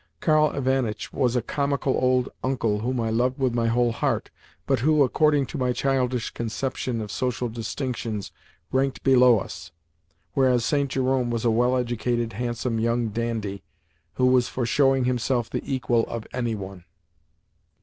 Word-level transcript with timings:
Karl 0.19 0.49
Ivanitch 0.55 1.13
was 1.13 1.35
a 1.35 1.43
comical 1.43 1.95
old 1.95 2.29
"Uncle" 2.43 2.79
whom 2.79 2.99
I 2.99 3.11
loved 3.11 3.37
with 3.37 3.53
my 3.53 3.67
whole 3.67 3.91
heart, 3.91 4.31
but 4.65 4.79
who, 4.79 5.03
according 5.03 5.45
to 5.45 5.59
my 5.59 5.73
childish 5.73 6.31
conception 6.31 7.01
of 7.01 7.11
social 7.11 7.47
distinctions, 7.49 8.31
ranked 8.71 9.03
below 9.03 9.37
us, 9.37 9.71
whereas 10.33 10.65
St. 10.65 10.89
Jerome 10.89 11.29
was 11.29 11.45
a 11.45 11.51
well 11.51 11.77
educated, 11.77 12.33
handsome 12.33 12.79
young 12.79 13.09
dandy 13.09 13.61
who 14.15 14.25
was 14.25 14.47
for 14.47 14.65
showing 14.65 15.03
himself 15.03 15.51
the 15.51 15.61
equal 15.71 16.07
of 16.07 16.25
any 16.33 16.55
one. 16.55 16.83